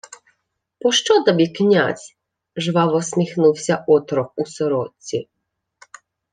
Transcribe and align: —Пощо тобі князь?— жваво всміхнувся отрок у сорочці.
—Пощо 0.81 1.23
тобі 1.23 1.47
князь?— 1.47 2.15
жваво 2.55 2.97
всміхнувся 2.97 3.83
отрок 3.87 4.33
у 4.35 4.45
сорочці. 4.45 5.29